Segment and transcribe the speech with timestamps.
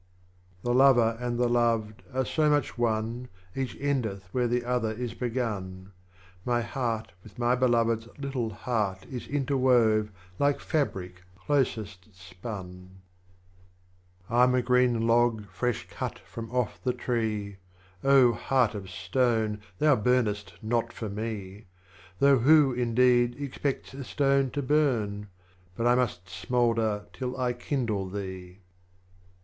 [0.63, 0.63] 31.
[0.77, 5.13] The Lover and the Loved are so much One, Each endeth where the Other is
[5.13, 5.91] begun;
[6.43, 10.09] My Heart with my Beloved's little Heart Is interwove
[10.39, 13.01] like Fabric closest spun.
[14.27, 14.35] BABA TAHIR 32.
[14.39, 17.57] I'm a green Log fresh cut from off the Tree,
[18.03, 21.65] Heart of Stone, thou burnest not for me, â€"
[22.17, 25.27] Though who, indeed, expects a Stone to burn?
[25.77, 28.57] But I must smoukler till I kindle thee.